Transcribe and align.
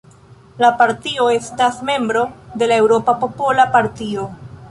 La 0.61 0.69
partio 0.79 1.27
estas 1.33 1.77
membro 1.91 2.25
de 2.61 2.71
la 2.73 2.79
Eŭropa 2.85 3.17
Popola 3.25 3.67
Partio. 3.77 4.27